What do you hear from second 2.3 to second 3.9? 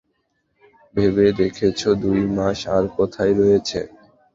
মাস আর কোথায় রয়েছে।